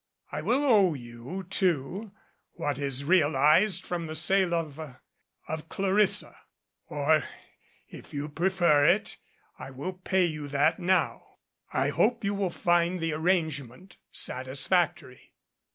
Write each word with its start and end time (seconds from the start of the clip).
I 0.31 0.41
will 0.41 0.63
owe 0.63 0.95
you, 0.95 1.45
too 1.51 2.11
what 2.53 2.79
is 2.79 3.05
realized 3.05 3.85
from 3.85 4.07
the 4.07 4.15
sale 4.15 4.51
of 4.51 4.97
of 5.47 5.69
Clarissa. 5.69 6.35
Or, 6.87 7.23
if 7.87 8.11
you 8.11 8.27
pre 8.27 8.49
fer 8.49 8.83
it, 8.87 9.17
I 9.59 9.69
will 9.69 9.93
pay 9.93 10.25
you 10.25 10.47
that 10.47 10.79
now. 10.79 11.35
I 11.71 11.89
hope 11.89 12.23
you 12.23 12.33
will 12.33 12.49
find 12.49 12.99
the 12.99 13.13
arrangement 13.13 13.97
satisfactory." 14.11 15.35